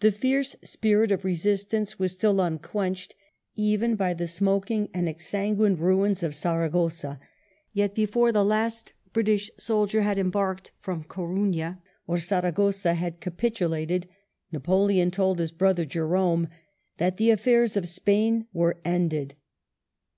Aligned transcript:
The 0.00 0.12
fierce 0.12 0.54
spirit 0.64 1.10
of 1.10 1.24
resistance 1.24 1.98
was 1.98 2.12
still 2.12 2.42
imquenched, 2.42 3.14
even 3.54 3.96
by 3.96 4.12
the 4.12 4.28
smoking 4.28 4.90
and 4.92 5.08
ensanguined 5.08 5.78
ruins 5.78 6.22
of 6.22 6.34
Saragossa; 6.34 7.18
yet 7.72 7.94
before 7.94 8.32
the 8.32 8.44
last 8.44 8.92
British 9.14 9.50
soldier 9.58 10.02
had 10.02 10.18
embarked 10.18 10.72
from 10.82 11.04
Coruna, 11.04 11.82
or 12.06 12.18
Saragossa 12.20 12.92
had 12.92 13.20
capitulated. 13.22 14.06
Napoleon 14.52 15.10
told 15.10 15.38
his 15.38 15.52
brother 15.52 15.86
Jerome 15.86 16.48
that 16.98 17.16
the 17.16 17.30
aflfairs 17.30 17.78
of 17.78 17.88
Spain 17.88 18.46
were 18.52 18.76
ended. 18.84 19.36